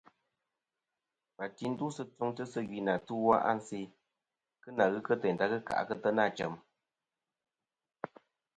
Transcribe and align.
Wà 1.37 1.45
ti 1.55 1.65
ndusɨ 1.71 2.03
tfɨŋsɨ 2.07 2.43
sɨ 2.51 2.59
gvi 2.67 2.79
nɨ 2.85 2.91
atu-a 2.97 3.35
a 3.49 3.51
nse 3.57 3.77
kɨ 4.61 4.69
ghɨ 4.93 4.99
kɨ 5.05 5.13
teyn 5.21 5.35
ta 5.39 5.45
kɨ 5.67 5.73
n-tena 5.95 6.23
chem-a. 6.37 6.57